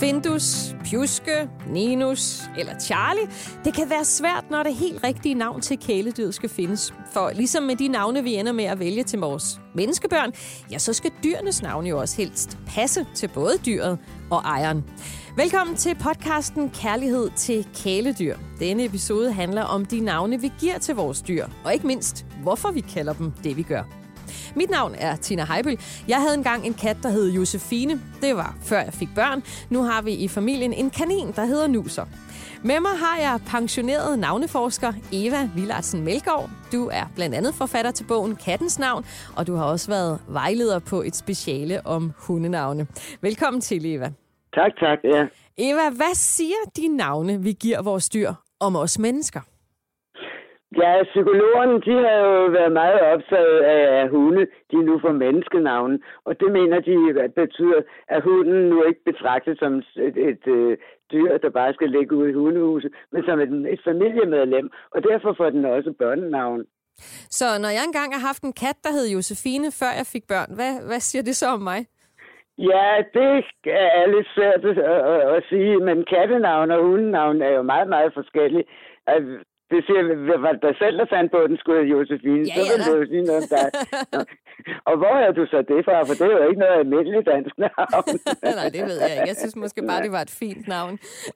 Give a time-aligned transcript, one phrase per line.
[0.00, 3.30] Findus, Pjuske, Ninus eller Charlie.
[3.64, 6.94] Det kan være svært, når det helt rigtige navn til kæledyret skal findes.
[7.12, 10.32] For ligesom med de navne, vi ender med at vælge til vores menneskebørn,
[10.70, 13.98] ja, så skal dyrenes navne jo også helst passe til både dyret
[14.30, 14.84] og ejeren.
[15.36, 18.36] Velkommen til podcasten Kærlighed til kæledyr.
[18.58, 22.70] Denne episode handler om de navne, vi giver til vores dyr, og ikke mindst, hvorfor
[22.70, 23.99] vi kalder dem det, vi gør.
[24.56, 25.80] Mit navn er Tina Heibel.
[26.08, 28.00] Jeg havde engang en kat, der hed Josefine.
[28.22, 29.42] Det var før jeg fik børn.
[29.70, 32.04] Nu har vi i familien en kanin, der hedder Nuser.
[32.64, 36.50] Med mig har jeg pensioneret navneforsker Eva Villardsen Melgaard.
[36.72, 39.04] Du er blandt andet forfatter til bogen Kattens Navn,
[39.36, 42.86] og du har også været vejleder på et speciale om hundenavne.
[43.20, 44.12] Velkommen til, Eva.
[44.54, 45.22] Tak, tak, ja.
[45.58, 49.40] Eva, hvad siger de navne, vi giver vores dyr om os mennesker?
[50.76, 55.98] Ja, psykologerne, de har jo været meget optaget af, at hunde, de nu får menneskenavne,
[56.24, 56.96] og det mener de
[57.36, 60.78] betyder, at hunden nu ikke betragtes som et, et, et øh,
[61.12, 65.34] dyr, der bare skal ligge ude i hundehuset, men som et, et familiemedlem, og derfor
[65.36, 66.64] får den også børnenavn.
[67.30, 70.50] Så når jeg engang har haft en kat, der hed Josefine, før jeg fik børn,
[70.58, 71.80] hvad, hvad siger det så om mig?
[72.58, 77.62] Ja, det er lidt svært at, at, at sige, men kattenavn og hundenavn er jo
[77.62, 78.64] meget, meget forskellige.
[79.70, 80.02] Det siger,
[80.44, 82.44] var det dig selv, der fandt på, den skulle Josefine?
[82.50, 83.68] Ja, så vil ja, du jo sige noget om dig.
[84.88, 85.96] og hvor er du så det fra?
[86.08, 88.14] For det er jo ikke noget almindeligt dansk navn.
[88.58, 89.28] Nej, det ved jeg ikke.
[89.30, 90.94] Jeg synes måske bare, det var et fint navn.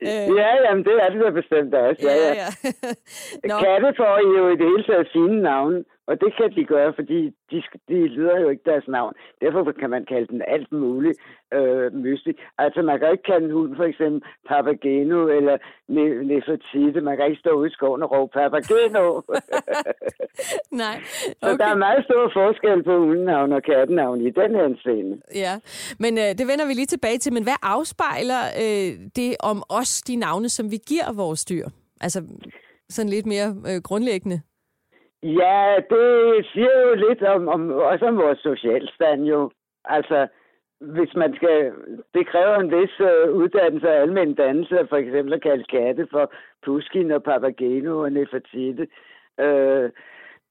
[0.08, 0.26] Øh...
[0.40, 2.00] Ja, jamen det er det da bestemt også.
[2.08, 2.32] Ja, ja.
[2.42, 2.48] ja.
[3.62, 5.78] Katte får jo i det hele taget fine navne.
[6.06, 9.14] Og det kan de gøre, fordi de, de lyder jo ikke deres navn.
[9.40, 11.18] Derfor kan man kalde den alt muligt
[11.54, 12.38] øh, mystisk.
[12.58, 15.56] Altså man kan ikke kalde en hund for eksempel Papageno eller
[16.28, 17.00] Nefertiti.
[17.00, 19.06] Man kan ikke stå ude i skoven og råbe Papageno.
[20.84, 20.96] Nej.
[21.42, 21.50] Okay.
[21.52, 25.14] Så der er meget stor forskel på hundenavn og kattenavn i den her scene.
[25.34, 25.54] Ja,
[25.98, 27.32] men øh, det vender vi lige tilbage til.
[27.32, 31.66] Men hvad afspejler øh, det om os, de navne, som vi giver vores dyr?
[32.00, 32.22] Altså
[32.88, 34.40] sådan lidt mere øh, grundlæggende.
[35.24, 39.50] Ja, det siger jo lidt om, om også om vores socialstand jo.
[39.84, 40.28] Altså,
[40.80, 41.72] hvis man skal,
[42.14, 46.32] det kræver en vis øh, uddannelse af almen dannelse, for eksempel at kalde katte for
[46.62, 48.86] Puskin og Papageno og Nefertiti.
[49.40, 49.90] Øh,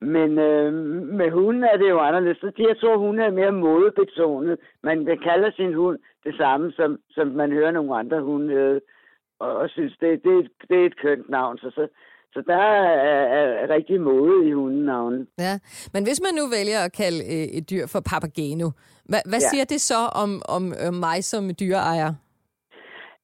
[0.02, 0.74] men øh,
[1.20, 2.38] med hunden er det jo anderledes.
[2.38, 4.60] Så jeg tror, hun er mere modebetonet.
[4.84, 8.82] Man kalder sin hund det samme, som, som man hører nogle andre hunde, øh,
[9.40, 11.58] og, og synes, det, det, det er et kønt navn.
[11.58, 11.88] Så, så
[12.34, 13.24] så der er,
[13.62, 15.28] er rigtig mode i hundenavnen.
[15.40, 15.54] Ja,
[15.94, 18.68] men hvis man nu vælger at kalde øh, et dyr for papageno,
[19.10, 19.50] hvad, hvad ja.
[19.52, 22.12] siger det så om, om øh, mig som dyreejer?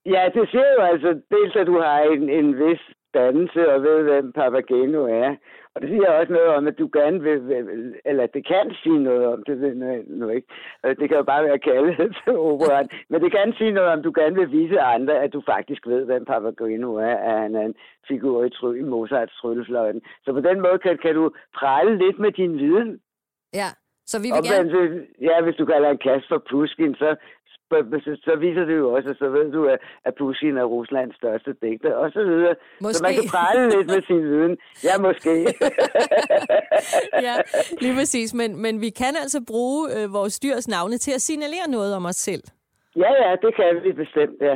[0.06, 2.82] Ja, det siger jo altså dels, at du har en, en vis
[3.14, 5.32] dannelse og ved, hvem papageno er.
[5.76, 7.40] Og det siger også noget om, at du gerne vil,
[8.06, 10.48] eller det kan sige noget om, det ved jeg nu ikke.
[10.86, 12.90] Øh, det kan jo bare være kaldet til operan.
[13.10, 16.06] Men det kan sige noget om, du gerne vil vise andre, at du faktisk ved,
[16.06, 17.76] hvem Papageno er, at han er en
[18.08, 20.02] figur i, try, i Mozarts tryllefløjten.
[20.26, 23.00] Så på den måde kan, kan du prale lidt med din viden.
[23.54, 23.70] Ja,
[24.12, 25.06] så vi vil gerne...
[25.22, 27.16] Ja, hvis du kalder en kast for Puskin, så
[28.28, 29.62] så viser det jo også, så ved du,
[30.06, 32.56] at Putin er Ruslands største digter, og så videre.
[32.82, 32.98] Måske.
[32.98, 34.58] Så man kan prale lidt med sin viden.
[34.84, 35.34] Ja, måske.
[37.28, 37.36] ja,
[37.82, 38.34] lige præcis.
[38.34, 42.06] Men, men vi kan altså bruge øh, vores dyrs navne til at signalere noget om
[42.06, 42.44] os selv.
[43.04, 44.56] Ja, ja, det kan vi bestemt, ja.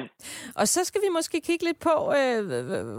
[0.55, 2.39] Og så skal vi måske kigge lidt på, øh,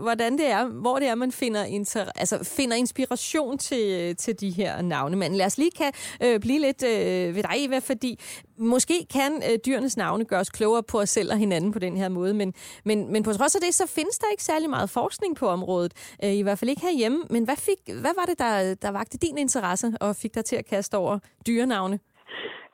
[0.03, 4.41] hvordan det er, hvor det er, man finder, inter- altså, finder inspiration til, øh, til
[4.41, 5.16] de her navne.
[5.16, 5.93] Men lad os lige kan,
[6.25, 8.21] øh, blive lidt øh, ved dig, Eva, fordi
[8.56, 12.09] måske kan øh, dyrenes navne gøres klogere på os selv og hinanden på den her
[12.09, 15.37] måde, men, men, men på trods af det, så findes der ikke særlig meget forskning
[15.37, 15.93] på området,
[16.25, 17.22] øh, i hvert fald ikke herhjemme.
[17.31, 20.56] Men hvad, fik, hvad var det, der, der vagte din interesse og fik dig til
[20.56, 21.99] at kaste over dyrenavne?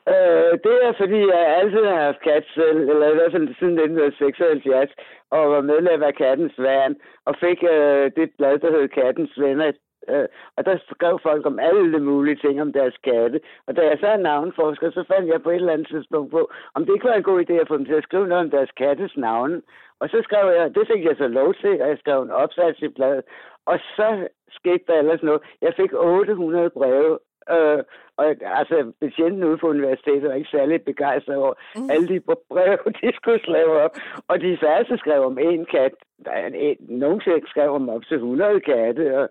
[0.07, 3.77] Øh, det er fordi, jeg altid har haft kat selv, eller i hvert fald siden
[3.79, 4.91] 1976,
[5.31, 6.95] og var medlem af Kattens Værn,
[7.25, 9.71] og fik øh, det blad, der hed Kattens Venner.
[10.09, 13.39] Øh, og der skrev folk om alle mulige ting om deres katte.
[13.67, 16.51] Og da jeg så er navnforsker, så fandt jeg på et eller andet tidspunkt på,
[16.75, 18.49] om det ikke var en god idé at få dem til at skrive noget om
[18.49, 19.61] deres kattes navn.
[19.99, 22.79] Og så skrev jeg, det fik jeg så lov til, og jeg skrev en opsats
[22.81, 23.23] i bladet.
[23.65, 25.41] Og så skete der ellers noget.
[25.61, 27.83] Jeg fik 800 breve Øh,
[28.17, 28.25] og
[28.59, 31.89] altså, betjenten ude på universitetet var ikke særlig begejstret over mm.
[31.89, 33.93] alle de brev, de skulle slave op.
[34.27, 35.93] Og de færreste skrev om en kat.
[36.25, 39.29] Der er en, nogen skrev om op til 100 katte, og,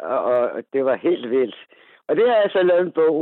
[0.00, 1.56] og, og det var helt vildt.
[2.08, 3.16] Og det har jeg så lavet en bog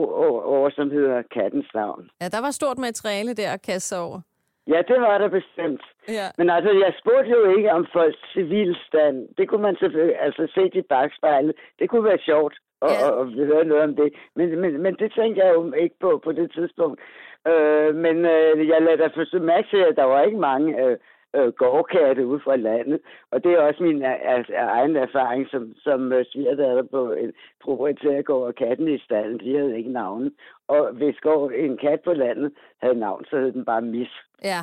[0.55, 2.11] over, som hedder Kattens navn.
[2.21, 4.21] Ja, der var stort materiale der at kaste over.
[4.67, 5.83] Ja, det var der bestemt.
[6.09, 6.27] Ja.
[6.39, 9.29] Men altså, jeg spurgte jo ikke om folks civilstand.
[9.39, 11.55] Det kunne man selvfølgelig altså se i bagspejlet.
[11.79, 13.11] Det kunne være sjovt og, Ja.
[13.11, 14.13] og, og høre noget om det.
[14.37, 17.01] Men, men, men det tænkte jeg jo ikke på på det tidspunkt.
[17.49, 20.97] Øh, men øh, jeg lader da forstå mærke til, at der var ikke mange øh,
[21.37, 23.01] øh, gårdkatte ude fra landet.
[23.31, 27.33] Og det er også min er egen erfaring som, som øh, svigerdatter på en
[27.65, 29.41] proprietærgård og katten i stallen.
[29.41, 30.31] De havde ikke navn.
[30.69, 32.53] Og hvis går en kat på landet
[32.83, 34.13] havde navn, så hed den bare Mis.
[34.45, 34.61] Ja.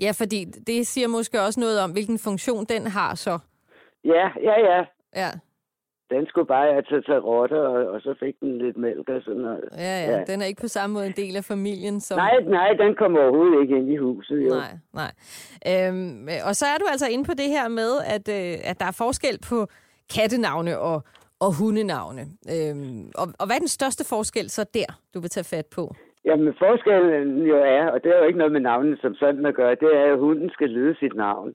[0.00, 3.38] Ja, fordi det siger måske også noget om, hvilken funktion den har så.
[4.04, 4.84] Ja, ja, ja.
[5.14, 5.30] Ja,
[6.10, 9.22] Den skulle bare have til, til rotter, og, og så fik den lidt mælk og
[9.24, 9.64] sådan noget.
[9.72, 10.10] ja, ja.
[10.10, 10.24] Ja.
[10.24, 12.16] Den er ikke på samme måde en del af familien som...
[12.18, 14.48] Nej, nej, den kommer overhovedet ikke ind i huset, jo.
[14.48, 15.12] Nej, nej.
[15.72, 18.86] Øhm, og så er du altså inde på det her med, at, øh, at der
[18.86, 19.66] er forskel på
[20.14, 20.98] kattenavne og,
[21.40, 22.22] og hundenavne.
[22.54, 25.94] Øhm, og, og hvad er den største forskel så der, du vil tage fat på?
[26.24, 29.54] Jamen, forskellen jo er, og det er jo ikke noget med navnet som sådan at
[29.54, 31.54] gøre, det er, at hunden skal lyde sit navn.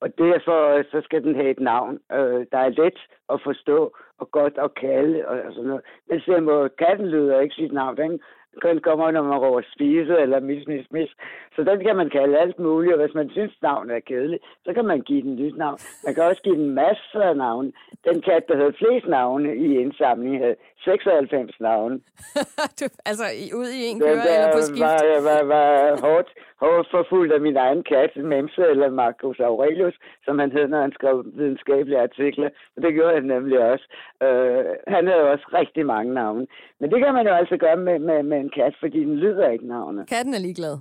[0.00, 2.98] Og derfor øh, så skal den have et navn, øh, der er let
[3.32, 5.84] at forstå og godt at kalde og, og sådan noget.
[6.08, 7.96] Men selvom katten lyder ikke sit navn.
[7.96, 8.20] Den,
[8.62, 11.10] den kommer, når man råber spise eller mis, mis, mis.
[11.56, 14.72] Så den kan man kalde alt muligt, og hvis man synes, navnet er kedeligt, så
[14.72, 15.78] kan man give den nyt navn.
[16.04, 17.72] Man kan også give den masser af navne.
[18.04, 21.94] Den kat, der havde flest navne i indsamlingen, havde 96 navne.
[22.80, 24.80] du, altså i- ud i en køre eller på skift?
[24.80, 25.66] var, var, var
[26.06, 26.28] hårdt,
[26.60, 29.94] hårdt forfulgt af min egen kat, Memse eller Marcus Aurelius,
[30.24, 32.48] som han hed, når han skrev videnskabelige artikler.
[32.76, 33.86] Og det gjorde han nemlig også.
[34.22, 36.46] Øh, han havde også rigtig mange navne.
[36.80, 39.46] Men det kan man jo altså gøre med, med, med en kat, fordi den lyder
[39.54, 40.02] ikke navnet.
[40.14, 40.76] Katten er ligeglad.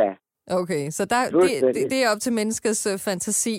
[0.00, 0.10] Ja.
[0.60, 3.56] Okay, så der, det, det, det er op til menneskets øh, fantasi.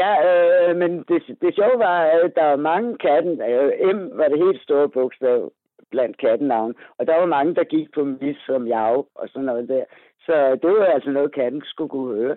[0.00, 3.34] Ja, øh, men det, det sjove var, at der var mange katten.
[3.50, 5.52] Øh, M var det helt store bogstav
[5.90, 6.74] blandt kattennavn.
[6.98, 9.84] Og der var mange, der gik på mis som jav og sådan noget der.
[10.26, 12.36] Så det var altså noget, katten skulle kunne høre.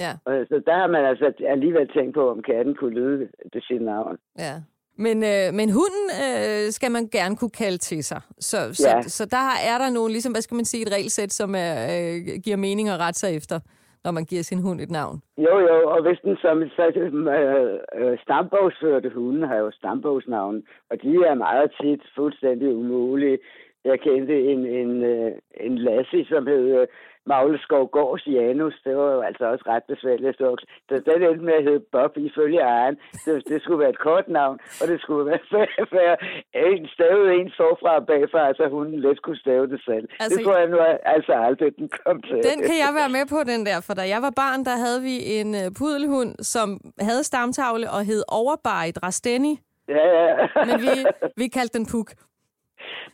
[0.00, 0.12] Ja,
[0.50, 4.18] så der har man altså alligevel tænkt på, om katten kunne lyde det sit navn.
[4.38, 4.54] ja.
[4.98, 8.20] Men, øh, men hunden øh, skal man gerne kunne kalde til sig.
[8.38, 9.02] Så, så, Ja.
[9.02, 12.14] så der er der nogle, ligesom, hvad skal man sige, et regelsæt, som er, øh,
[12.44, 13.60] giver mening at rette sig efter,
[14.04, 15.16] når man giver sin hund et navn.
[15.38, 20.96] Jo, jo, og hvis den som så, øh, øh, stambogsførte hunde har jo stambogsnavn, og
[21.02, 23.38] de er meget tit fuldstændig umulige.
[23.84, 26.86] Jeg kendte en, en, øh, en lassie, som hed
[27.32, 28.76] Magleskov Gårds Janus.
[28.84, 30.48] Det var jo altså også ret besværligt at stå.
[30.88, 32.96] Så den endte med at hedde Bob ifølge ejeren.
[33.26, 35.40] Det, det skulle være et kort navn, og det skulle være,
[35.98, 36.16] være
[36.76, 40.06] en stavet en forfra og bagfra, så hunden let kunne stave det selv.
[40.20, 40.78] Altså, det tror jeg nu
[41.16, 42.40] altså aldrig, den kom til.
[42.50, 43.78] Den kan jeg være med på, den der.
[43.86, 48.00] For da jeg var barn, der havde vi en øh, pudelhund, som havde stamtavle og
[48.04, 49.52] hed Overbite Rasteni.
[49.88, 50.34] Ja, ja.
[50.68, 50.94] Men vi,
[51.36, 52.08] vi kaldte den Puk.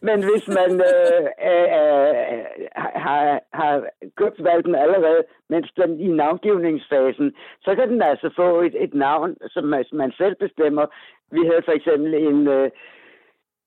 [0.09, 2.45] Men hvis man øh, øh, øh,
[2.77, 3.75] har, har
[4.17, 7.35] købt valpen allerede, mens den i navngivningsfasen,
[7.65, 10.87] så kan den altså få et, et navn, som man, man selv bestemmer.
[11.31, 12.71] Vi havde for eksempel en, øh,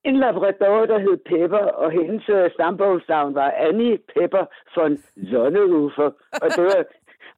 [0.04, 4.46] en labrador, der hed Pepper, og hendes øh, stambogsnavn var Annie Pepper
[4.76, 6.12] von Lonneufer.
[6.42, 6.84] Og det var,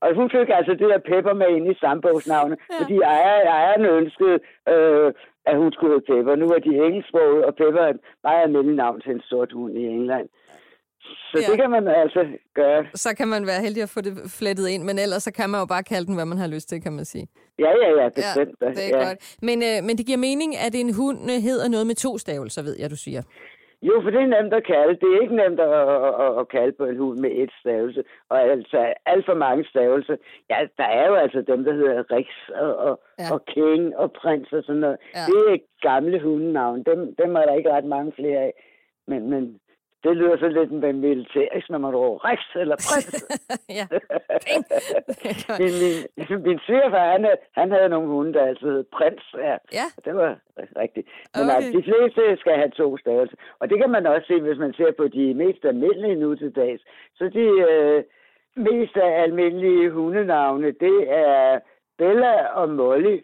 [0.03, 2.75] og hun fik altså det der Pepper med ind i stambogsnavnet, ja.
[2.79, 4.37] fordi ejer, ejeren ønskede,
[4.73, 5.07] øh,
[5.49, 6.33] at hun skulle hedde Pepper.
[6.35, 9.73] Nu er de engelsksproget, og Pepper er et meget almindeligt navn til en sort hund
[9.81, 10.27] i England.
[11.29, 11.41] Så Ja.
[11.41, 11.47] ja.
[11.51, 12.21] det kan man altså
[12.55, 12.85] gøre.
[12.95, 15.59] Så kan man være heldig at få det flettet ind, men ellers så kan man
[15.59, 17.27] jo bare kalde den, hvad man har lyst til, kan man sige.
[17.59, 18.55] Ja, ja, ja, bestemt.
[18.61, 19.05] Ja, det er ja.
[19.07, 19.17] godt.
[19.41, 22.61] Men, øh, men det giver mening, at en hund øh, hedder noget med to stavelser,
[22.63, 23.21] ved jeg, du siger.
[23.81, 24.93] Jo, for det er nemt at kalde.
[25.01, 28.03] Det er ikke nemt at, at, at, at kalde på en hund med et stavelse.
[28.29, 30.15] Og altså alt for mange stavelser.
[30.49, 33.33] Ja, der er jo altså dem, der hedder Rex og, og, Ja.
[33.33, 34.97] og King og Prins og sådan noget.
[35.15, 35.19] Ja.
[35.27, 35.57] Det er
[35.89, 36.83] gamle hundenavn.
[36.83, 38.53] Dem, dem er der ikke ret mange flere af.
[39.07, 39.59] Men, men
[40.03, 43.15] det lyder så lidt med militærisk, når man råber Rex eller Prins.
[43.79, 43.85] ja.
[45.61, 45.73] Min,
[46.17, 49.23] min, min svigerfar, han, havde- han havde nogle hunde, der altid hed Prins.
[49.37, 49.55] Ja.
[49.79, 49.87] Ja.
[50.05, 50.31] Det var
[50.83, 51.07] rigtigt.
[51.35, 51.55] Men Okay.
[51.55, 53.37] altså, de fleste skal have to stavelser.
[53.59, 56.55] Og det kan man også se, hvis man ser på de mest almindelige nu til
[56.55, 56.83] dags.
[57.17, 58.03] Så de øh,
[58.55, 61.59] mest almindelige hundenavne, det er
[61.97, 63.17] Bella og Molly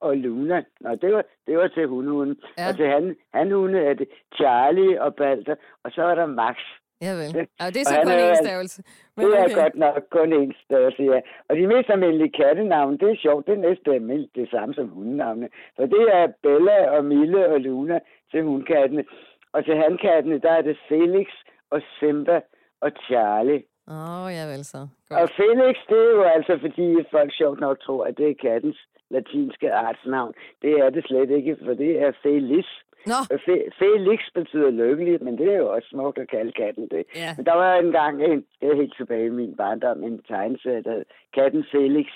[0.00, 0.62] og Luna.
[0.80, 2.36] Nå, det var, det var til hundehunden.
[2.58, 2.68] Ja.
[2.68, 5.54] Og til han, hanhunde er det Charlie og Balder.
[5.84, 6.56] Og så er der Max.
[7.02, 7.48] Ja, vel.
[7.60, 8.82] Ja, det er Og så han kun er altså- stavelse.
[9.16, 11.20] Det er godt nok kun en størrelse, ja.
[11.48, 15.48] Og de mest almindelige kattenavne, det er sjovt, det er næsten det samme som hundenavne.
[15.76, 17.98] For det er Bella og Mille og Luna
[18.30, 19.04] til hundkattene.
[19.52, 21.26] Og til handkattene, der er det Felix
[21.70, 22.40] og Simba
[22.80, 23.62] og Charlie.
[23.88, 24.78] Åh, oh, ja vel så.
[24.78, 25.30] Og Godt.
[25.36, 29.72] Felix, det er jo altså, fordi folk sjovt nok tror, at det er kattens latinske
[29.72, 30.34] artsnavn.
[30.62, 32.70] Det er det slet ikke, for det er Felis.
[33.06, 36.88] Nå, Og Fe- Felix betyder lykkelig, men det er jo også smukt at kalde katten
[36.88, 37.04] det.
[37.16, 37.30] Ja.
[37.36, 41.02] Men der var engang, en, det er helt tilbage i min barndom, en tegneserie, der
[41.34, 42.06] Katten Felix,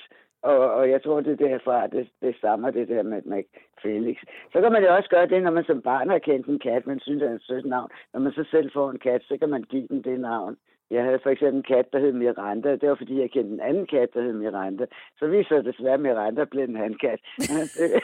[0.43, 3.43] Og, og jeg tror, det er derfra, det, det stammer det der med, med
[3.83, 4.17] Felix.
[4.53, 6.87] Så kan man jo også gøre det, når man som barn har kendt en kat,
[6.87, 7.91] man synes, det er en sødt navn.
[8.13, 10.57] Når man så selv får en kat, så kan man give den det navn.
[10.91, 12.77] Jeg havde for eksempel en kat, der hed Miranda.
[12.77, 14.87] Det var, fordi jeg kendte en anden kat, der hed Miranda.
[15.19, 17.21] Så viser det desværre, at Miranda blev en handkat.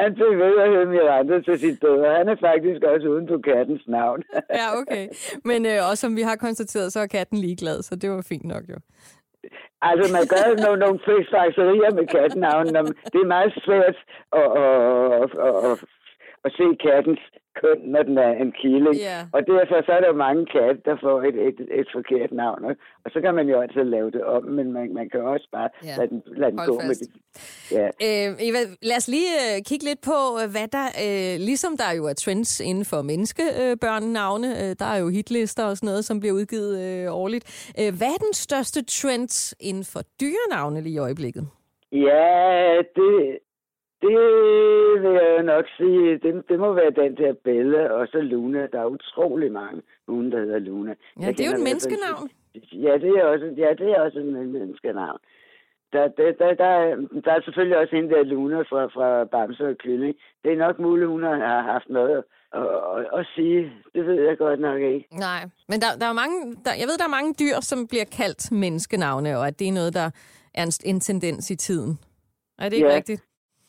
[0.00, 2.16] Han blev ved at hedde Miranda til sit døde.
[2.18, 4.22] Han er faktisk også uden på kattens navn.
[4.60, 5.08] ja, okay.
[5.44, 8.44] Men øh, også som vi har konstateret, så er katten ligeglad, så det var fint
[8.44, 8.76] nok jo.
[9.82, 10.98] Altså, man gør nogle, nogle
[11.34, 12.66] fakserier med kattenavn.
[13.12, 13.96] Det er meget svært
[14.40, 14.78] at, at,
[15.22, 15.30] at,
[15.70, 15.78] at,
[16.44, 17.22] at se kattens
[17.60, 18.96] køn, når den er en killing.
[19.08, 19.22] Yeah.
[19.36, 22.64] Og derfor så er der mange katte, der får et, et, et forkert navn.
[23.04, 25.68] Og så kan man jo altid lave det om, men man, man kan også bare
[25.84, 25.94] Ja.
[25.98, 26.88] lade den, lade den Hold gå fast.
[26.88, 27.08] med det.
[27.78, 27.86] Ja.
[28.06, 31.90] Øh, Eva, lad os lige øh, kigge lidt på, øh, hvad der, øh, ligesom der
[31.98, 36.20] jo er trends inden for menneskebørnenavne, øh, der er jo hitlister og sådan noget, som
[36.20, 37.44] bliver udgivet øh, årligt.
[37.80, 41.44] Øh, hvad er den største trend inden for dyrenavne lige i øjeblikket?
[41.92, 43.38] Ja, det,
[44.02, 44.16] det
[45.02, 48.66] vil jeg nok sige, det, det må være den der Belle og så Luna.
[48.72, 50.90] Der er utrolig mange hunde, der hedder Luna.
[51.20, 52.30] Ja, Jeg det er jo et menneskenavn.
[52.86, 55.18] Ja, det er også, ja, det er også en menneskenavn.
[55.92, 59.64] Der, der, der, der, er- der er selvfølgelig også hende der Luna fra, fra Bamse
[59.68, 60.14] og Kylling.
[60.44, 62.24] Det er nok muligt, hun har haft noget at,
[62.60, 63.72] at, at sige.
[63.94, 65.06] Det ved jeg godt nok ikke.
[65.18, 68.04] Nej, men der, der er mange, der, jeg ved, der er mange dyr, som bliver
[68.18, 70.10] kaldt menneskenavne, og at det er noget, der
[70.54, 71.98] er en, en tendens i tiden.
[72.58, 72.94] Er det ikke Ja.
[72.94, 73.22] rigtigt?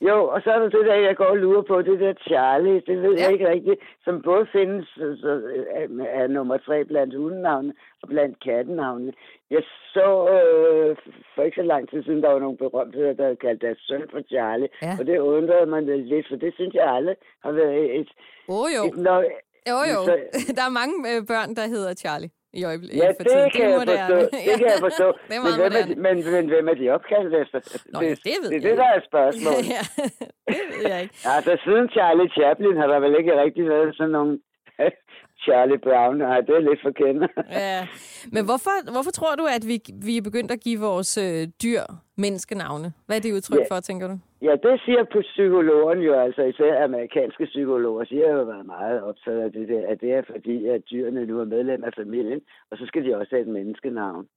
[0.09, 2.81] Jo, og så er der det der, jeg går og lurer på, det der Charlie,
[2.87, 3.23] det ved ja.
[3.23, 5.31] Jeg ikke rigtigt, som både findes øh, så,
[5.79, 5.85] er,
[6.21, 9.13] er nummer tre blandt hundenavne og blandt kattenavne.
[9.51, 10.07] Jeg så
[10.37, 10.97] øh,
[11.35, 14.03] for ikke så lang tid siden, der var nogle berømtheder, der havde kaldt deres søn
[14.11, 14.91] for Charlie, Ja.
[14.99, 18.09] og det undrede mig lidt, for det synes jeg aldrig har været et...
[18.49, 18.83] Oh, jo.
[18.87, 19.23] et nok,
[19.71, 19.99] Jo, jo.
[20.09, 22.29] Så- Der er mange øh, børn, der hedder Charlie
[22.59, 22.97] i øjeblikket.
[23.03, 23.49] Ja, for det tiden.
[23.55, 24.17] kan er jeg forstå.
[24.47, 25.07] Det kan jeg forstå.
[25.27, 27.59] det er men, hvem er men, men hvem er de opkaldt efter?
[27.93, 29.65] Nå, ja, det ved det, jeg det, der er spørgsmålet.
[29.75, 29.81] ja,
[30.53, 31.15] det ved jeg ikke.
[31.35, 34.33] Altså, siden Charlie Chaplin har der vel ikke rigtig været sådan nogle
[35.45, 36.15] Charlie Brown.
[36.17, 37.27] Nej, det er lidt for kender.
[37.51, 37.87] Ja.
[38.35, 39.75] Men hvorfor, hvorfor tror du, at vi,
[40.07, 41.83] vi er begyndt at give vores øh, dyr
[42.17, 42.93] menneskenavne?
[43.05, 43.75] Hvad er det udtryk Ja.
[43.75, 44.15] for, tænker du?
[44.43, 49.03] Ja, det siger på psykologen jo, altså især amerikanske psykologer, siger har jo været meget
[49.03, 52.41] optaget af det der, at det er fordi, at dyrene nu er medlem af familien,
[52.71, 54.27] og så skal de også have et menneskenavn.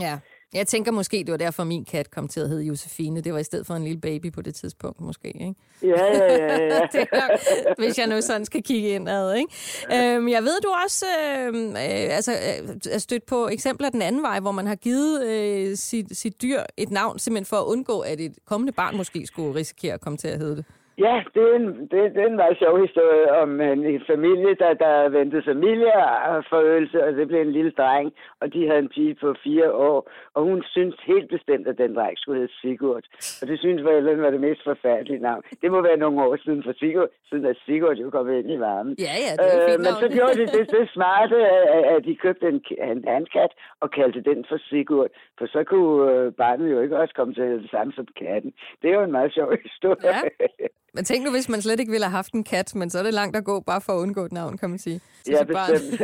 [0.00, 0.14] Ja.
[0.54, 3.20] Jeg tænker måske, det var derfor, min kat kom til at hedde Josefine.
[3.20, 5.28] Det var i stedet for en lille baby på det tidspunkt, måske.
[5.28, 5.54] Ikke?
[5.82, 6.80] Ja, ja, ja, ja.
[6.92, 7.30] det nok,
[7.78, 9.34] hvis jeg nu sådan skal kigge indad.
[9.34, 10.14] Ikke?
[10.14, 11.74] Øhm, jeg ved, du også øh, øh,
[12.16, 16.16] altså, øh, er stødt på eksempler den anden vej, hvor man har givet øh, sit,
[16.18, 19.94] sit dyr et navn, simpelthen for at undgå, at et kommende barn måske skulle risikere
[19.94, 20.64] at komme til at hedde det.
[20.98, 24.54] Ja, det er, en, det, det er en meget sjov historie om en, en familie,
[24.54, 29.14] der, der ventede familieforøgelse, og det blev en lille dreng, og de havde en pige
[29.14, 33.04] på fire år, og hun syntes helt bestemt, at den dreng skulle hedde Sigurd.
[33.42, 35.42] Og det synes forældrene var det mest forfærdelige navn.
[35.62, 38.60] Det må være nogle år siden for Sigurd, siden at Sigurd jo kom ind i
[38.60, 38.96] varmen.
[38.98, 41.36] Ja, ja, det er Øh, men så gjorde de det, det smarte,
[41.76, 43.50] at, at de købte en, en handkat
[43.80, 45.10] og kaldte den for Sigurd.
[45.38, 48.06] For så kunne øh, barnet jo ikke også komme til at hedde det samme som
[48.16, 48.52] katten.
[48.82, 49.96] Det er jo en meget sjov historie.
[50.04, 50.66] Ja.
[50.96, 53.02] Men tænk nu, hvis man slet ikke ville have haft en kat, men så er
[53.02, 54.98] det langt at gå bare for at undgå et navn, kan man sige.
[55.24, 56.00] til Ja, bestemt.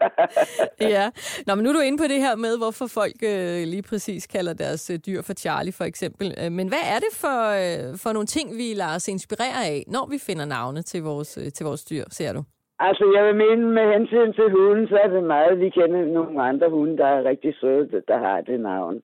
[0.96, 1.06] ja.
[1.46, 4.22] Nå, men nu er du inde på det her med, hvorfor folk øh, lige præcis
[4.34, 6.26] kalder deres øh, dyr for Charlie, for eksempel.
[6.40, 9.78] Øh, men hvad er det for, øh, for nogle ting, vi lader os inspirere af,
[9.94, 12.42] når vi finder navne til vores, øh, til vores dyr, ser du?
[12.86, 16.42] Altså, jeg vil mene, med hensyn til hunden, så er det meget, vi kender nogle
[16.50, 18.96] andre hunde, der er rigtig søde, der har det navn.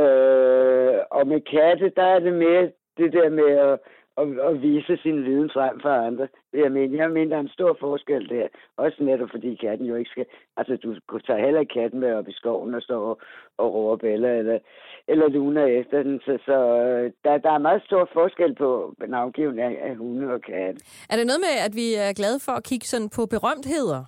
[0.00, 2.64] Øh, og med katte, der er det mere
[2.98, 3.78] det der med at,
[4.20, 6.28] at, at vise sin viden frem for andre.
[6.52, 8.46] Jeg mener, jeg mener, der er en stor forskel der.
[8.76, 10.26] Også netop fordi katten jo ikke skal...
[10.56, 10.76] Altså,
[11.10, 13.18] du tager heller ikke katten med op i skoven og står og,
[13.58, 14.58] og råber Bella eller,
[15.08, 16.20] eller Luna efter den.
[16.20, 20.40] Så, så øh, der, der er meget stor forskel på navngivning af, af hunde og
[20.42, 20.80] katte.
[21.10, 24.04] Er det noget med, at vi er glade for at kigge sådan på berømtheder,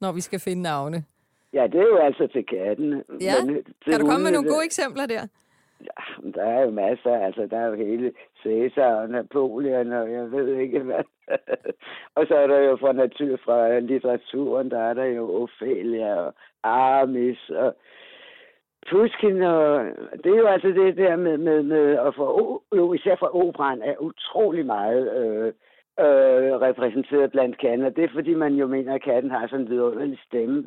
[0.00, 1.04] når vi skal finde navne?
[1.52, 3.02] Ja, det er jo altså til katten.
[3.20, 3.34] Ja?
[3.44, 5.22] Men, øh, til Kan du komme med nogle der- gode eksempler der?
[5.80, 7.24] Ja, der er jo masser.
[7.26, 11.04] Altså, der er jo hele Cæsar og Napoleon, og jeg ved ikke hvad.
[12.16, 16.34] og så er der jo fra natur, fra litteraturen, der er der jo Ophelia og
[16.62, 17.76] Aramis og
[18.90, 19.84] Puskin, og
[20.24, 23.82] det er jo altså det der med, med, med at få, jo især fra operan,
[23.82, 25.52] er utrolig meget øh,
[26.04, 29.60] øh, repræsenteret blandt katten, og det er fordi, man jo mener, at katten har sådan
[29.60, 30.64] en vidunderlig stemme.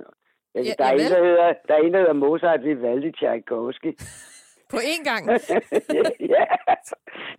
[0.56, 3.94] Ja, der, er en, der, hedder, der er en, der hedder Mozart Vivaldi Tchaikovsky.
[4.74, 5.24] På én gang?
[6.36, 6.46] ja,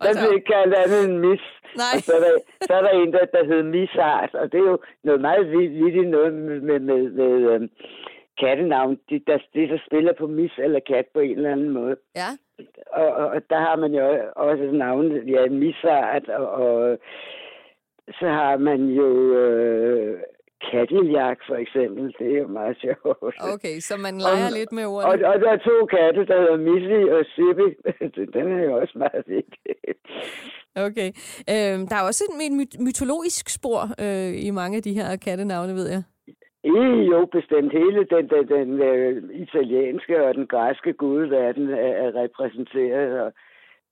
[0.03, 1.43] der blev ikke kaldt andet end Miss.
[1.81, 1.95] Nej.
[1.95, 2.33] Og så er, der,
[2.67, 6.09] så er der en, der, der hedder Missart, og det er jo noget meget vildt
[6.09, 7.69] noget med, med, med, med øhm,
[8.39, 8.99] kattenavn.
[9.09, 11.95] De der, de, der spiller på Miss eller kat på en eller anden måde.
[12.15, 12.29] Ja.
[12.91, 16.97] og, og der har man jo også navnet, ja, Misart, og, og
[18.07, 20.19] så har man jo øh,
[20.71, 22.03] Cadillac for eksempel.
[22.19, 23.35] Det er jo meget sjovt.
[23.53, 25.27] Okay, så man leger og, lidt med Og, ordene.
[25.29, 27.69] og der er to katte, der hedder Missy og Sippy.
[28.35, 29.75] Den er jo også meget vigtig.
[30.75, 31.09] Okay.
[31.53, 35.73] Øh, der er også et my- mytologisk spor øh, i mange af de her kattenavne,
[35.73, 36.03] ved jeg.
[36.63, 36.79] I
[37.13, 43.21] jo bestemt hele den, den, den øh, italienske og den græske gudverden er, er repræsenteret,
[43.21, 43.33] og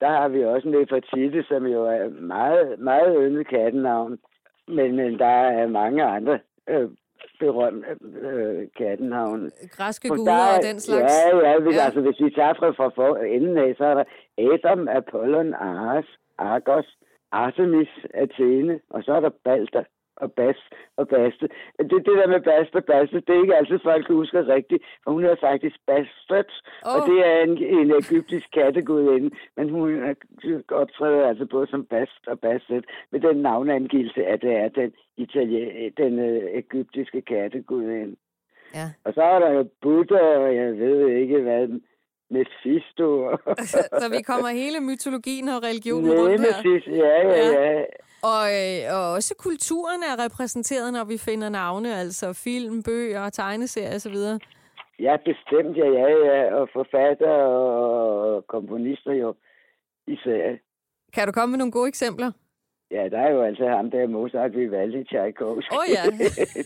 [0.01, 4.17] der har vi også Nefertiti, som jo er meget, meget yndet kattenavn,
[4.67, 5.25] men, men der
[5.59, 6.89] er mange andre øh,
[7.39, 7.87] berømte
[8.27, 9.49] øh, kattenavne.
[9.71, 11.13] Græske For guder der er- og den slags.
[11.13, 11.81] Ja, ja, hvis, ja.
[11.85, 14.03] Altså, hvis vi tager fra, fra for, enden af, så er der
[14.53, 16.05] Adam, Apollon, Ares,
[16.37, 16.97] Argos,
[17.31, 19.83] Artemis, Athene, og så er der Balder
[20.15, 20.59] og Bas
[20.97, 21.49] og Baste.
[21.79, 25.11] Det, det der med Baste og Baste, det er ikke altid folk husker rigtigt, for
[25.11, 26.51] hun er faktisk Bastet,
[26.85, 26.95] oh.
[26.95, 32.27] og det er en, en egyptisk kattegudinde, men hun er- optræder altså både som Bast
[32.27, 38.15] og Bastet med den navnangivelse, at det er den, Italie, den øh, egyptiske kattegudinde.
[38.73, 38.85] Ja.
[39.03, 41.67] Og så er der jo Buddha, og jeg ved ikke hvad,
[42.35, 43.07] Mephisto.
[44.01, 46.63] så vi kommer hele mytologien og religionen rundt her.
[46.63, 47.83] Nemesis, ja, ja, ja.
[48.23, 53.95] Og, øh, og også kulturen er repræsenteret, når vi finder navne, altså film, bøger, tegneserier
[53.95, 54.17] osv.
[54.99, 56.55] Ja, bestemt, ja, ja, ja.
[56.55, 59.35] Og forfatter og komponister jo
[60.07, 60.55] især.
[61.13, 62.31] Kan du komme med nogle gode eksempler?
[62.91, 65.73] Ja, der er jo altså ham der Mozart Vivaldi Tchaikovsky.
[65.73, 66.03] Åh, ja.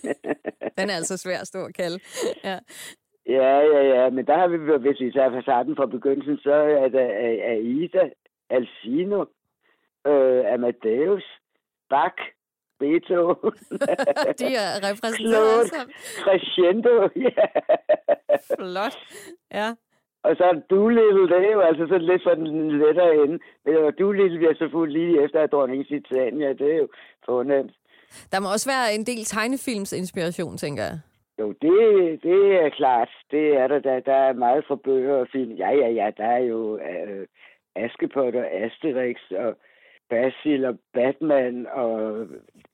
[0.77, 1.99] Den er altså svær at stå og kalde.
[2.43, 2.59] Ja.
[3.27, 6.87] Ja, ja, ja, men der har vi, hvis vi tager facaden fra begyndelsen, så er
[6.87, 7.07] der
[7.51, 8.09] Aida,
[8.49, 9.25] Alcino,
[10.07, 11.23] øh, Amadeus,
[11.89, 12.17] Bach,
[12.79, 13.51] Beethoven,
[14.39, 15.71] De er repræsenteret.
[16.23, 17.45] Crescendo, ja.
[18.55, 18.97] Flot.
[19.53, 19.69] Ja.
[20.23, 23.39] Og så Doolittle, det er jo altså sådan lidt for den lettere ende.
[23.65, 26.87] Men Doolittle bliver så fuldt lige efter at dronningen Titania, det er jo
[27.25, 27.73] fornemt.
[28.31, 30.99] Der må også være en del tegnefilms inspiration, tænker jeg.
[31.39, 33.09] Jo, det, det er klart.
[33.31, 33.99] Det er der, der.
[33.99, 35.51] Der er meget for bøger og film.
[35.51, 37.27] Ja, ja, ja, der er jo øh,
[37.75, 39.57] Askepot og Asterix og
[40.09, 42.27] Basil og Batman, og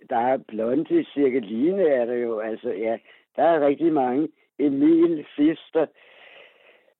[0.10, 2.40] der er Blondie, Cirkeline er der jo.
[2.40, 2.98] Altså, ja,
[3.36, 4.30] der er rigtig mange.
[4.60, 5.86] Emil, Fister,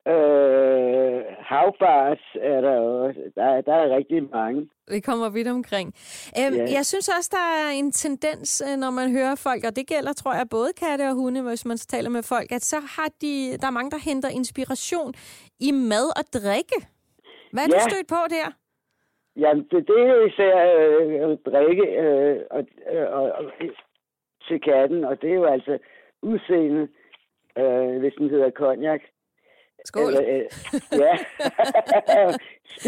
[0.08, 3.20] øh, Havbart er der også.
[3.34, 4.68] Der, der er rigtig mange.
[4.90, 5.94] Vi kommer vidt omkring.
[6.38, 6.62] Øhm, Ja.
[6.76, 10.12] Jeg synes også, der er en tendens, øh, når man hører folk, og det gælder,
[10.12, 13.32] tror jeg, både katte og hunde, hvis man taler med folk, at så har de,
[13.60, 15.14] der er mange, der henter inspiration
[15.60, 16.78] i mad og drikke.
[17.52, 17.74] Hvad er ja.
[17.74, 18.48] Du stødt på der?
[19.36, 22.62] Jamen, det, det er jo især øh, drikke øh, og,
[22.92, 23.44] øh, og, og,
[24.48, 25.78] til katten, og det er jo altså
[26.22, 26.88] udseende,
[27.58, 29.00] øh, hvis den hedder cognac.
[29.84, 30.02] Skål.
[30.08, 30.44] Eller, øh,
[30.92, 31.14] ja.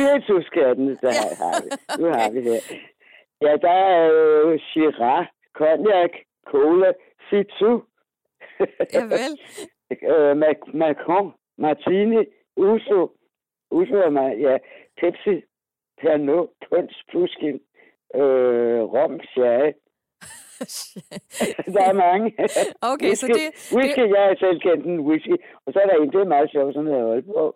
[1.03, 1.25] Der Ja.
[1.31, 1.35] ja.
[1.43, 1.69] har vi.
[2.03, 2.61] Nu har vi det.
[3.41, 5.27] Ja, der er jo Shiraz,
[5.57, 6.11] cognac,
[6.47, 6.93] cola,
[7.31, 7.83] Fitu,
[8.95, 9.33] Ja, vel.
[10.13, 12.25] øh, Mac- Macron, Martini,
[12.57, 13.11] Uso,
[13.71, 14.59] Uso er mig, ja,
[15.01, 15.43] Pepsi,
[16.01, 17.61] Pernod, Punch, Puskin,
[18.15, 19.73] øh, Rom, Sherry.
[21.75, 22.27] Der er mange.
[22.93, 25.37] Okay, så whisky, det- Whisky, jeg har selv kendt en whisky.
[25.65, 27.53] Og så er der en, det er meget sjovt, som hedder Aalborg.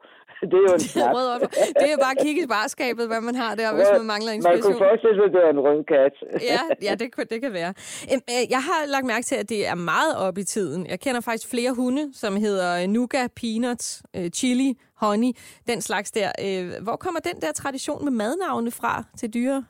[0.51, 0.85] Det er jo en.
[1.17, 1.51] Rød Aalborg.
[1.83, 4.41] det er bare at kigge i barskabet, hvad man har der, hvis man mangler Man
[4.43, 4.83] kunne inspiration.
[4.87, 6.15] forestille sig, at det er en rød kat.
[6.53, 7.73] ja, ja det, det kan være.
[8.13, 10.81] Øhm, øh, Jeg har lagt mærke til, at det er meget op i tiden.
[10.93, 14.71] Jeg kender faktisk flere hunde, som hedder Nougat, Peanuts, øh, Chili,
[15.03, 15.31] Honey,
[15.71, 16.31] den slags der.
[16.45, 19.65] Øh, Hvor kommer den der tradition med madnavne fra til dyre,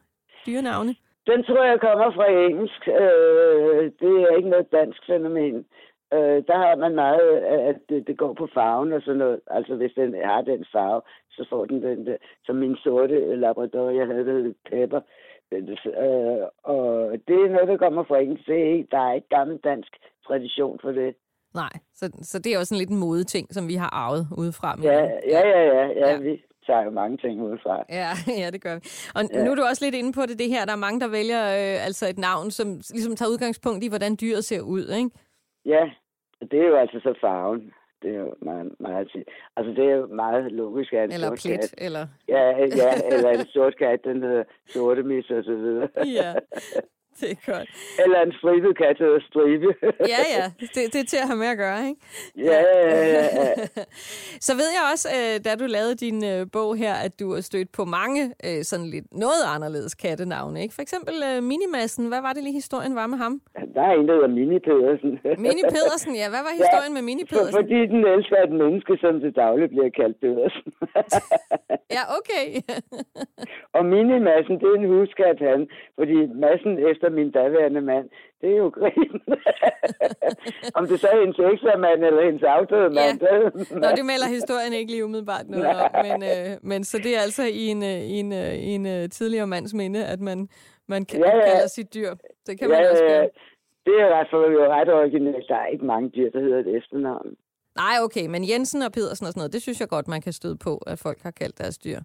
[0.46, 0.94] dyrenavne?
[1.30, 2.82] Den tror jeg kommer fra engelsk.
[2.88, 5.56] Øh, det er ikke noget dansk fænomen.
[6.14, 7.30] Øh, der har man meget,
[7.70, 9.40] at det, det går på farven og sådan noget.
[9.46, 13.90] Altså hvis den har den farve, så får den den der, som min sorte labrador,
[13.90, 15.00] jeg havde, der hed Pepper.
[15.52, 18.46] Øh, og det er noget, der kommer fra engelsk.
[18.46, 19.92] Det er ikke, der er ikke gammel dansk
[20.26, 21.14] tradition for det.
[21.54, 24.78] Nej, så, så det er også en lidt en modeting, som vi har arvet udefra.
[24.82, 25.02] ja,
[25.34, 25.86] ja, ja, ja.
[25.86, 26.10] Ja.
[26.10, 26.18] ja.
[26.18, 27.74] Vi tager jo mange ting udefra.
[28.00, 28.10] Ja,
[28.42, 28.80] ja, det gør vi.
[29.16, 29.38] Og ja.
[29.38, 29.44] Ja.
[29.44, 30.62] nu er du også lidt inde på det, det her.
[30.68, 34.12] Der er mange, der vælger øh, altså et navn, som ligesom tager udgangspunkt i, hvordan
[34.22, 35.10] dyret ser ud, ikke?
[35.74, 35.82] Ja,
[36.50, 37.62] det er jo altså så farven.
[38.02, 39.28] Det er jo meget, meget tit.
[39.56, 41.74] Altså, det er jo meget logisk, at en Eller sort plet, kat.
[41.78, 42.06] eller...
[42.28, 42.44] Ja,
[42.82, 45.88] ja, eller en sort kat, den hedder sorte mis og så videre.
[46.20, 46.32] Ja,
[47.20, 47.68] det er godt.
[48.04, 49.66] Eller en stribet kat hedder stribe.
[50.14, 52.00] Ja, ja, det, det er til at have med at gøre, ikke?
[52.36, 53.54] ja, ja, ja.
[54.46, 57.40] Så ved jeg også, øh, da du lavede din øh, bog her, at du har
[57.40, 60.74] stødt på mange øh, sådan lidt noget anderledes kattenavne, ikke?
[60.74, 62.06] For eksempel Minimassen.
[62.06, 63.40] Hvad var det lige historien var med ham?
[63.78, 65.10] Der er en, der hedder Mini Pedersen.
[65.46, 66.26] Mini Pedersen, ja.
[66.34, 67.54] Hvad var historien med Mini For, Pedersen?
[67.60, 70.70] fordi den elsker et menneske, som til daglig bliver kaldt Pedersen.
[71.96, 72.46] Ja, okay.
[73.76, 75.60] og mini-massen, det er en huskat han,
[75.98, 78.06] fordi massen efter min daværende mand,
[78.40, 79.14] det er jo grin.
[80.78, 83.16] Om det så er hendes eksamand eller hendes afdøde mand.
[83.22, 83.38] Ja.
[83.82, 87.20] Nå, det melder historien ikke lige umiddelbart noget om, men, øh, men så det er
[87.20, 90.48] altså i en, øh, i en, øh, i en uh, tidligere mands minde, at man,
[90.88, 91.44] man kan, ja, ja.
[91.50, 92.10] kalder sit dyr.
[92.46, 93.28] Det kan man ja, også gøre.
[93.88, 95.48] Det er ret, for, jo ret originalt.
[95.48, 97.30] Der er ikke mange dyr, der hedder et efternavn.
[97.82, 100.32] Nej, okay, men Jensen og Pedersen og sådan noget, det synes jeg godt, man kan
[100.32, 102.00] støde på, at folk har kaldt deres dyr.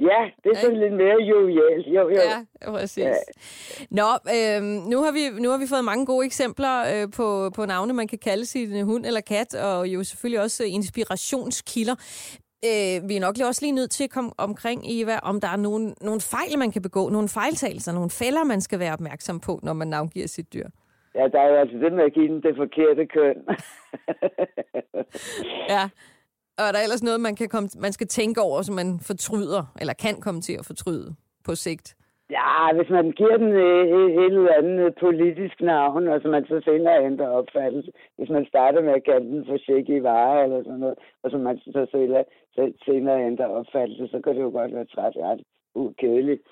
[0.00, 0.82] Ja, det er sådan ja.
[0.82, 1.86] lidt mere jovialt.
[1.86, 2.20] Jo, jo.
[2.30, 3.04] Ja, præcis.
[3.04, 3.14] Ja.
[3.90, 7.66] Nå, øh, nu, har vi, nu har vi fået mange gode eksempler øh, på, på
[7.66, 11.94] navne, man kan kalde sin hund eller kat, og jo selvfølgelig også inspirationskilder.
[12.64, 15.56] Øh, vi er nok også lige nødt til at komme omkring, Eva, om der er
[15.56, 19.60] nogle, nogle fejl, man kan begå, nogle fejltagelser, nogle fælder, man skal være opmærksom på,
[19.62, 20.68] når man navngiver sit dyr.
[21.14, 23.38] Ja, der er jo altså det med at give den det forkerte køn.
[25.74, 25.84] ja.
[26.58, 29.62] Og er der ellers noget, man, kan komme, man skal tænke over, som man fortryder,
[29.80, 31.96] eller kan komme til at fortryde på sigt?
[32.30, 36.60] Ja, hvis man giver den et, et eller andet politisk navn, og så man så
[36.64, 37.90] senere ændrer opfattelse.
[38.16, 39.56] Hvis man starter med at kalde den for
[39.96, 42.24] i varer eller sådan noget, og så man så senere,
[42.84, 45.42] senere ændrer opfattelse, så kan det jo godt være træt ret
[45.74, 46.42] ukedeligt.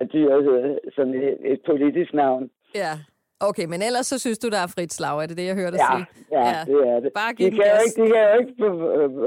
[0.00, 2.50] At dyret sådan et, et politisk navn.
[2.74, 2.92] Ja.
[3.40, 5.74] Okay, men ellers så synes du, der er frit slag, er det det, jeg hørte
[5.76, 6.06] dig ja, sige?
[6.36, 7.10] Ja, ja, det er det.
[7.20, 8.54] Bare de, kan jo ikke, de kan jo ikke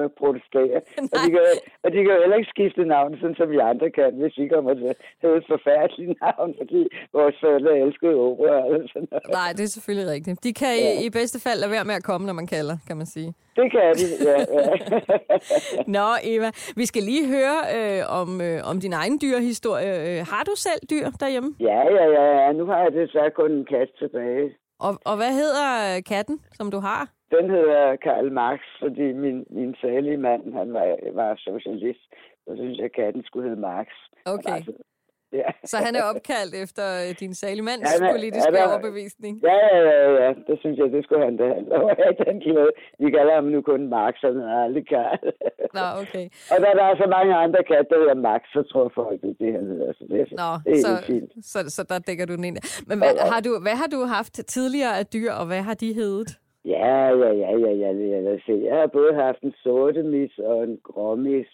[0.01, 0.79] øh, protestere,
[1.13, 1.41] og de, kan,
[1.83, 4.47] og de kan jo heller ikke skifte navn, sådan som vi andre kan, hvis vi
[4.53, 6.81] kommer til at et forfærdeligt navn, fordi
[7.17, 9.25] vores forældre elskede opera eller sådan noget.
[9.39, 10.43] Nej, det er selvfølgelig rigtigt.
[10.47, 10.91] De kan ja.
[11.01, 13.29] i, i bedste fald lade være med at komme, når man kalder, kan man sige.
[13.55, 14.37] Det kan de, ja.
[14.57, 14.63] ja.
[15.97, 19.93] Nå, Eva, vi skal lige høre øh, om, øh, om din egen dyrhistorie.
[20.07, 21.49] Øh, har du selv dyr derhjemme?
[21.59, 22.25] Ja, ja, ja.
[22.41, 22.51] ja.
[22.51, 24.45] Nu har jeg så kun en kat tilbage.
[24.85, 27.01] Og, og hvad hedder øh, katten, som du har?
[27.35, 32.03] Den hedder Karl Marx, fordi min, min salige mand, han var, var socialist.
[32.45, 33.87] Så synes jeg, at katten skulle hedde Marx.
[34.25, 34.55] Okay.
[34.55, 34.71] Altså,
[35.39, 35.49] Ja.
[35.71, 39.33] Så han er opkaldt efter øh, din saligmands ja, politiske ja, overbevisning?
[39.49, 40.29] Ja, ja, ja, ja.
[40.47, 41.47] Det synes jeg, det skulle han da
[42.01, 42.71] have den glæde.
[43.03, 45.19] Vi kalder ham nu kun Max, han er aldrig Karl.
[45.77, 46.25] Nå, okay.
[46.51, 49.29] Og da der er så mange andre katte, der hedder Max, så tror folk, det
[49.29, 49.93] er det, han hedder.
[49.99, 51.31] Så det, er, Nå, det er så, fint.
[51.51, 52.57] Så, så der dækker du den ind.
[52.89, 53.31] Men hvad, ja, ja.
[53.33, 56.29] har du, hvad har du haft tidligere af dyr, og hvad har de heddet?
[56.65, 58.37] Ja, ja, ja, ja, ja, ja, ja.
[58.45, 58.53] Se.
[58.69, 61.47] Jeg har både haft en sorte mis og en gråmis.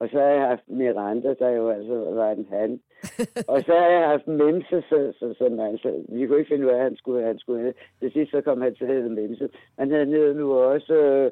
[0.00, 2.80] Og så har jeg haft Miranda, der jo altså var en han.
[3.52, 6.70] og så har jeg haft Memse, så, så, som altså, vi kunne ikke finde ud
[6.70, 9.48] af, at han skulle, han skulle Til sidst så kom han til at hedde Memse.
[9.78, 11.30] Han havde nu også øh,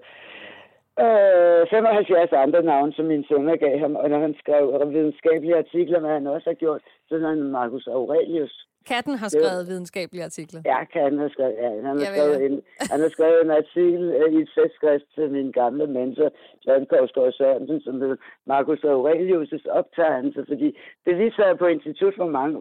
[0.98, 3.96] 75 andre navne, som min søn gav ham.
[3.96, 7.87] Og når han skrev videnskabelige artikler, hvad han også har gjort, så er han Marcus
[7.87, 8.66] Aurelius.
[8.92, 10.61] Katten har skrevet videnskabelige artikler.
[10.64, 14.33] Ja, katten har skrevet, ja, han, har skrevet en, han har skrevet en artikel øh,
[14.35, 16.28] i et festskrift til min gamle mentor,
[16.62, 22.26] Svend Korsgaard Sørensen, som hedder Marcus Aurelius' optegnelse, fordi det viste sig på Institut for
[22.26, 22.57] mange,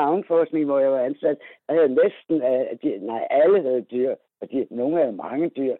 [0.00, 4.50] Navnforskning, hvor jeg var ansat, der havde næsten, at de, nej, alle havde dyr, og
[4.50, 5.74] de, nogle havde mange dyr.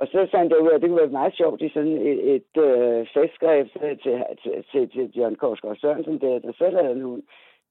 [0.00, 2.34] Og så fandt jeg ud af, at det kunne være meget sjovt i sådan et,
[2.34, 7.02] et øh, festskrift til, til, til, til, John Korsgaard Sørensen, der, der selv havde en
[7.02, 7.22] hund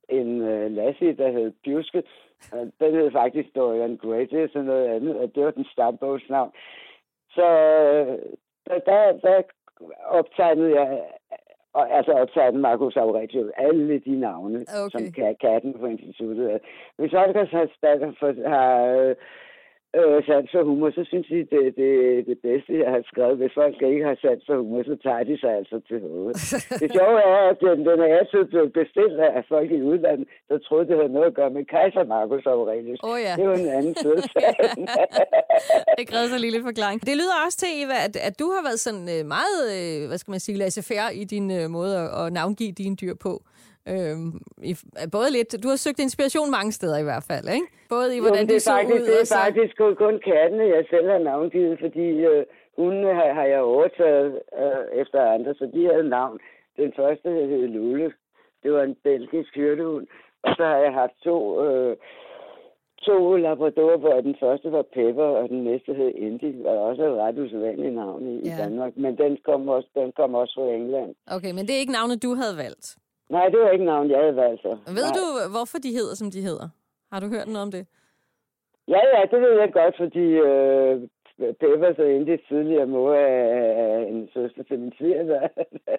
[0.09, 2.03] en uh, Lassie, der hed Pjuske.
[2.79, 6.51] Den hed faktisk Dorian Gray, det er sådan noget andet, og det var den stambogsnavn.
[7.29, 7.45] Så
[8.65, 9.41] der, der, der
[10.05, 11.03] optegnede jeg,
[11.75, 14.89] altså optegnede Marcus Aurelius, alle de navne, okay.
[14.91, 16.61] som katten på instituttet.
[16.97, 19.15] Hvis Olgers har, har øh,
[20.29, 21.91] sans for humor, så synes jeg, det, det,
[22.29, 23.38] det bedste, jeg har skrevet.
[23.41, 26.36] Hvis folk ikke har sans for humor, så tager de sig altså til hovedet.
[26.81, 30.57] det sjove er, at den, den er altid blevet bestilt af folk i udlandet, der
[30.57, 32.99] troede, det havde noget at gøre med kejser Markus Aurelius.
[33.10, 33.33] Oh, ja.
[33.39, 34.19] Det var en anden side
[35.99, 36.97] Det krævede så lidt forklaring.
[37.10, 40.17] Det lyder også til, Eva, at, at du har været sådan øh, meget, øh, hvad
[40.17, 43.33] skal man sige, laissez-faire i din øh, måde at navngive dine dyr på.
[43.93, 44.30] Øhm,
[44.71, 44.73] i,
[45.12, 47.67] både lidt, du har søgt inspiration mange steder i hvert fald, ikke?
[47.89, 49.08] Både i, hvordan jo, det de så faktisk, ud.
[49.08, 49.36] Det er så...
[49.45, 49.73] faktisk
[50.04, 52.45] kun kattene, jeg selv har navngivet, fordi øh,
[52.78, 56.39] hundene har, har jeg overtaget øh, efter andre, så de havde navn.
[56.78, 58.13] Den første hed Lule.
[58.63, 60.08] Det var en belgisk hyrdehund.
[60.43, 61.97] Og så har jeg haft to, øh,
[63.08, 67.17] to labradorer, hvor den første var Pepper, og den næste hed Indy, og også et
[67.23, 68.56] ret usædvanligt navn i, ja.
[68.56, 68.97] i Danmark.
[68.97, 71.15] Men den kom, også, den kom også fra England.
[71.28, 72.97] Okay, men det er ikke navnet, du havde valgt?
[73.29, 74.61] Nej, det var ikke navn, jeg havde valgt.
[74.61, 74.77] Så.
[74.97, 75.17] Ved Nej.
[75.17, 75.23] du,
[75.55, 76.67] hvorfor de hedder, som de hedder?
[77.11, 77.87] Har du hørt noget om det?
[78.87, 81.01] Ja, ja, det ved jeg godt, fordi øh,
[81.59, 85.47] Pepper så endte tidligere mor af en søster til min sviger.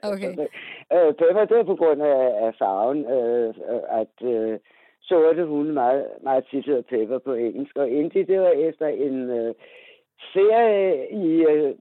[0.02, 0.32] Okay.
[0.94, 3.54] øh, Pepper, det var på grund af, af farven, øh,
[4.00, 4.58] at øh,
[5.00, 7.76] sorte hunde meget, meget tit hedder Pepper på engelsk.
[7.76, 9.54] Og Indy, det var efter en øh,
[10.32, 11.74] serie i, øh,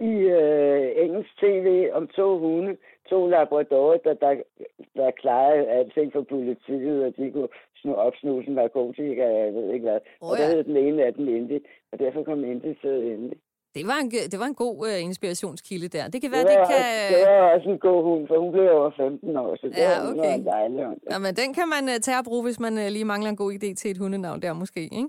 [0.00, 2.76] i øh, engelsk tv om to hunde,
[3.10, 4.32] to labradorer, der, der,
[4.98, 7.48] der klarede alting for politiet, og de kunne
[7.80, 10.00] snu, opsnuse narkotika, jeg ved ikke hvad.
[10.20, 10.30] Oh, ja.
[10.30, 11.58] Og der hed den ene af dem Indy,
[11.92, 13.34] og derfor kom Indy til Indy.
[13.74, 16.04] Det var en, det var en god uh, inspirationskilde der.
[16.08, 16.82] Det kan være, det, det var, kan...
[17.12, 19.88] det var også en god hund, for hun blev over 15 år, så det Ja,
[19.88, 20.20] var, okay.
[20.20, 21.00] var en dejlig hund.
[21.10, 23.36] Ja, men den kan man uh, tage og bruge, hvis man uh, lige mangler en
[23.36, 25.08] god idé til et hundenavn der måske, ikke?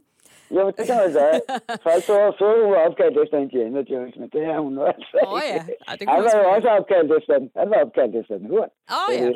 [0.57, 1.41] Jo, det kan man sige.
[1.85, 4.81] Faktisk så var før hun var opkaldt efter Indiana Jones, men det er hun nu
[4.93, 5.61] altså Åh oh, ja.
[5.87, 7.47] ja det Han var jo også også opkaldt efter den.
[7.61, 8.47] Han var opkaldt efter den.
[8.51, 8.59] Åh
[9.01, 9.27] oh, ja,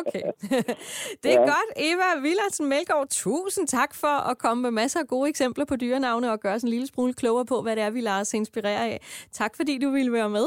[0.00, 0.24] okay.
[1.22, 1.50] det er Ja.
[1.54, 1.70] godt.
[1.88, 6.32] Eva Villadsen Melgaard, tusind tak for at komme med masser af gode eksempler på dyrenavne
[6.32, 8.82] og gøre os en lille smule klogere på, hvad det er, vi lader os inspirere
[8.90, 8.96] af.
[9.32, 10.46] Tak fordi du ville være med.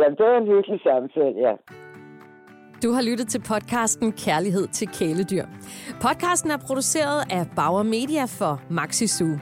[0.00, 1.54] Ja, det var en hyggelig samtale, ja.
[2.84, 5.44] Du har lyttet til podcasten Kærlighed til kæledyr.
[6.00, 9.38] Podcasten er produceret af Bauer Media for Maxi Zoo.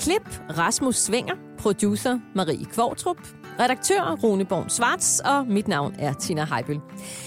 [0.00, 3.16] Klip Rasmus Svinger, producer Marie Kvartrup,
[3.60, 6.80] redaktør Rune Born Svarts, og mit navn er Tina Heibel.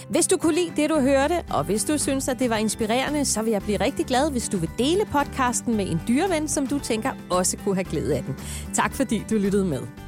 [0.10, 3.26] Hvis du kunne lide det, du hørte, og hvis du synes, at det var inspirerende,
[3.26, 6.68] så vil jeg blive rigtig glad, hvis du vil dele podcasten med en dyreven, som
[6.68, 8.36] du tænker også kunne have glæde af den.
[8.74, 10.05] Tak fordi du lyttede med.